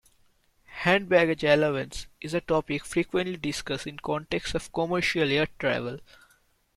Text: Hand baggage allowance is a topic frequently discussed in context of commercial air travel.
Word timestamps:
Hand 0.81 1.09
baggage 1.09 1.43
allowance 1.43 2.07
is 2.21 2.33
a 2.33 2.41
topic 2.41 2.85
frequently 2.85 3.37
discussed 3.37 3.85
in 3.85 3.97
context 3.99 4.55
of 4.55 4.73
commercial 4.73 5.29
air 5.29 5.47
travel. 5.59 5.99